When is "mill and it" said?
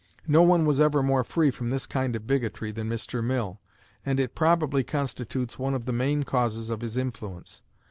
3.23-4.33